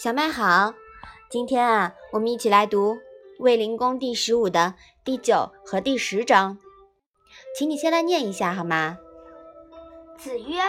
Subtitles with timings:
[0.00, 0.74] 小麦好，
[1.28, 2.94] 今天啊，我们一起来读
[3.40, 4.74] 《卫灵公》第十五的
[5.04, 6.56] 第九和第十章，
[7.56, 8.96] 请你先来念一下好吗？
[10.16, 10.60] 子曰：“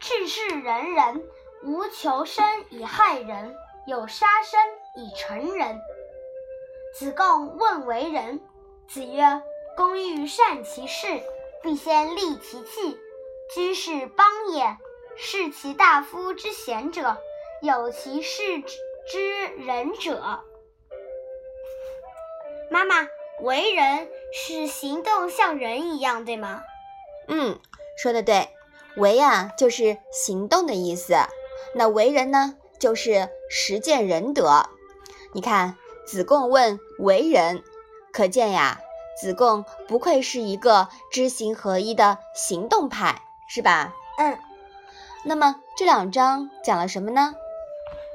[0.00, 1.22] 治世仁人，
[1.62, 3.54] 无求生以害人，
[3.86, 4.58] 有杀生
[4.96, 5.80] 以成仁。”
[6.98, 8.40] 子贡问为人，
[8.88, 9.42] 子曰
[9.78, 11.06] ：“公欲善其事，
[11.62, 12.98] 必先利其器。
[13.54, 14.76] 居士邦也，
[15.16, 17.16] 视其大夫之贤者。”
[17.62, 18.42] 有其事
[19.06, 20.40] 之仁者，
[22.72, 23.06] 妈妈，
[23.40, 26.64] 为人是行动像人一样，对吗？
[27.28, 27.60] 嗯，
[27.96, 28.48] 说的对，
[28.96, 31.14] 为啊就是行动的意思，
[31.76, 34.64] 那为人呢就是实践仁德。
[35.32, 37.62] 你看，子贡问为人，
[38.12, 38.80] 可见呀，
[39.20, 43.94] 子贡不愧是一个知行合一的行动派，是吧？
[44.18, 44.36] 嗯。
[45.24, 47.36] 那么这两章讲了什么呢？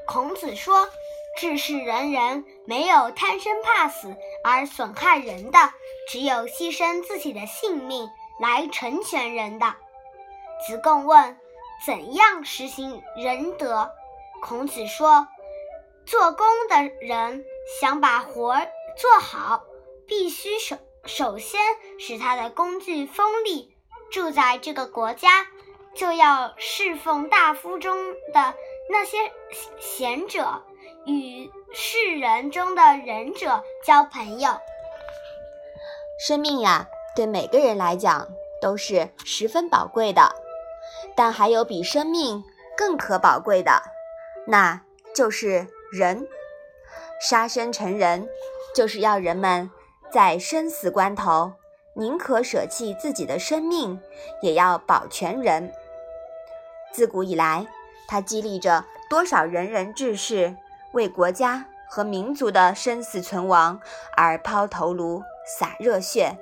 [0.08, 0.88] 孔子说
[1.36, 5.58] ：“治世仁人，没有贪生怕死而损害人的，
[6.08, 8.08] 只有牺牲自己的性命
[8.40, 9.76] 来成全人的。”
[10.66, 11.38] 子贡问
[11.84, 13.92] ：“怎样实行仁德？”
[14.40, 15.28] 孔子说
[16.06, 17.44] ：“做工的人
[17.78, 18.56] 想把活
[18.96, 19.62] 做好，
[20.06, 21.60] 必须首首先
[21.98, 23.68] 使他的工具锋利；
[24.10, 25.46] 住在这个国家，
[25.94, 28.54] 就要侍奉大夫中的。”
[28.90, 29.18] 那些
[29.78, 30.62] 贤者
[31.04, 34.50] 与世人中的仁者交朋友。
[36.26, 38.28] 生命呀，对每个人来讲
[38.60, 40.34] 都是十分宝贵的，
[41.14, 42.42] 但还有比生命
[42.76, 43.82] 更可宝贵的，
[44.46, 44.80] 那
[45.14, 46.26] 就是人。
[47.20, 48.28] 杀身成仁，
[48.74, 49.70] 就是要人们
[50.10, 51.52] 在生死关头
[51.94, 54.00] 宁可舍弃自己的生命，
[54.40, 55.72] 也要保全人。
[56.92, 57.66] 自古以来。
[58.08, 60.56] 他激励着多少仁人志士
[60.92, 63.80] 为国家和民族的生死存亡
[64.16, 66.36] 而抛头颅、洒热血，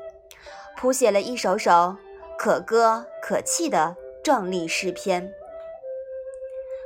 [0.76, 1.96] 谱写了一首首
[2.38, 5.32] 可歌可泣的壮丽诗篇。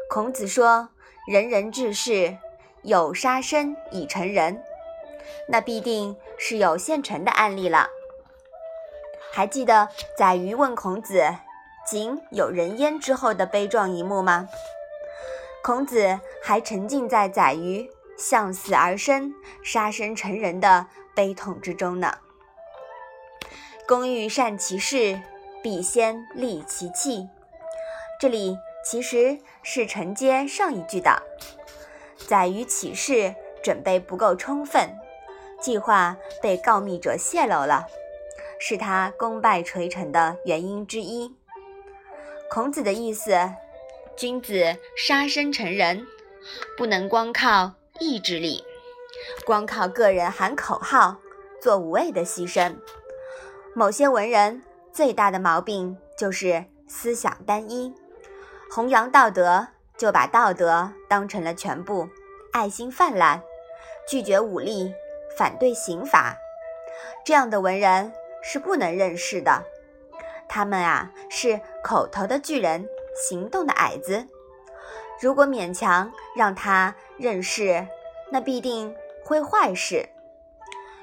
[0.09, 0.89] 孔子说
[1.29, 2.39] ：“仁人志士
[2.83, 4.63] 有杀身以成仁”，
[5.47, 7.89] 那必定是有现成的案例了。
[9.31, 11.23] 还记得宰予问孔子？
[11.91, 14.49] 仅有人焉之后的悲壮一幕吗？
[15.61, 19.35] 孔子还沉浸在宰予向死而生、
[19.65, 20.87] 杀身成仁的
[21.17, 22.19] 悲痛之中呢。
[23.89, 25.21] 工欲善其事，
[25.65, 27.29] 必先利其器。
[28.21, 31.21] 这里其实是承接上一句的。
[32.29, 33.35] 宰予起事
[33.65, 34.97] 准备不够充分，
[35.61, 37.89] 计划被告密者泄露了，
[38.61, 41.35] 是他功败垂成的原因之一。
[42.51, 43.31] 孔子的意思，
[44.17, 46.05] 君子杀身成仁，
[46.77, 48.65] 不能光靠意志力，
[49.47, 51.19] 光靠个人喊口号，
[51.63, 52.75] 做无谓的牺牲。
[53.73, 57.95] 某些文人最大的毛病就是思想单一，
[58.75, 62.09] 弘扬道德就把道德当成了全部，
[62.53, 63.41] 爱心泛滥，
[64.09, 64.93] 拒绝武力，
[65.39, 66.37] 反对刑法。
[67.25, 68.13] 这样的文人
[68.43, 69.63] 是不能认识的。
[70.53, 72.85] 他们啊，是口头的巨人，
[73.15, 74.27] 行动的矮子。
[75.21, 77.87] 如果勉强让他认识，
[78.33, 78.93] 那必定
[79.25, 80.09] 会坏事。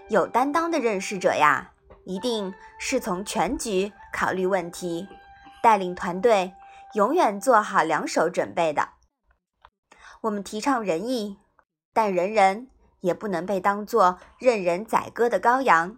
[0.09, 1.71] 有担当的认识者呀，
[2.03, 5.07] 一定是从全局考虑问题，
[5.63, 6.53] 带领团队，
[6.95, 8.89] 永远做好两手准备的。
[10.23, 11.37] 我们提倡仁义，
[11.93, 12.67] 但人人
[12.99, 15.95] 也不能被当作任人宰割的羔羊，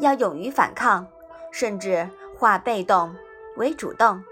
[0.00, 1.06] 要勇于反抗，
[1.52, 2.10] 甚至。
[2.38, 3.14] 化被动
[3.56, 4.22] 为主动，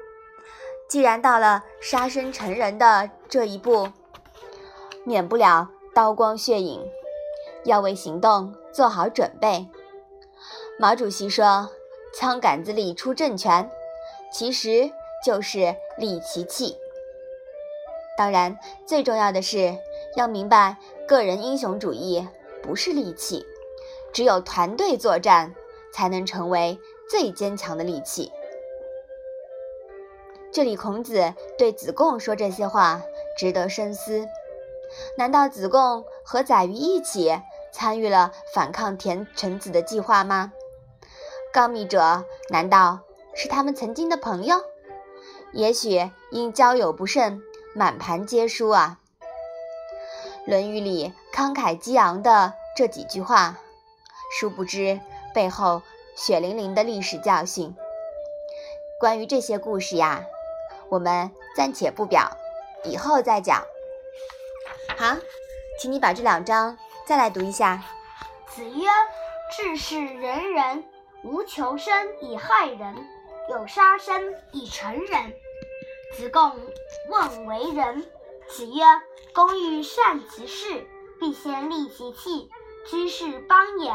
[0.88, 3.88] 既然到了杀身成仁的这一步，
[5.04, 6.82] 免不了刀光血影，
[7.64, 9.66] 要为行动做好准备。
[10.78, 11.70] 毛主席说
[12.14, 13.70] ：“枪杆子里出政权，
[14.32, 14.90] 其实
[15.24, 16.76] 就是利其器。”
[18.18, 19.76] 当然，最重要的是
[20.16, 20.76] 要明白，
[21.08, 22.28] 个人英雄主义
[22.62, 23.46] 不是利器，
[24.12, 25.54] 只有团队作战
[25.92, 26.78] 才能成为。
[27.08, 28.32] 最坚强的利器。
[30.52, 33.02] 这里孔子对子贡说这些话，
[33.36, 34.26] 值得深思。
[35.18, 37.40] 难道子贡和宰予一起
[37.72, 40.52] 参与了反抗田成子的计划吗？
[41.52, 43.00] 告密者难道
[43.34, 44.56] 是他们曾经的朋友？
[45.52, 47.42] 也许因交友不慎，
[47.74, 49.00] 满盘皆输啊。
[50.50, 53.56] 《论语》里慷慨激昂的这几句话，
[54.38, 55.00] 殊不知
[55.34, 55.82] 背后。
[56.14, 57.74] 血淋淋的历史教训。
[59.00, 60.24] 关于这些故事呀，
[60.88, 62.36] 我们暂且不表，
[62.84, 63.64] 以后再讲。
[64.96, 65.16] 好，
[65.80, 67.82] 请你把这两章再来读一下。
[68.46, 68.88] 子曰
[69.56, 70.84] ：“治世仁人，
[71.24, 72.94] 无求生以害人，
[73.50, 75.32] 有杀生以成仁。”
[76.16, 76.52] 子贡
[77.08, 78.06] 问为人。
[78.48, 78.84] 子曰
[79.34, 80.86] ：“公欲善其事，
[81.18, 82.48] 必先利其器，
[82.88, 83.90] 居士邦也。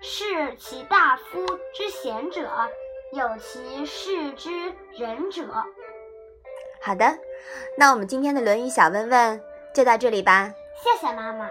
[0.00, 2.50] 是其大夫之贤者，
[3.12, 4.50] 有其事之
[4.92, 5.44] 仁者。”
[6.82, 7.18] 好的，
[7.78, 9.42] 那我们今天的《论语》小问问
[9.74, 10.52] 就到这里吧。
[10.76, 11.48] 谢谢妈妈。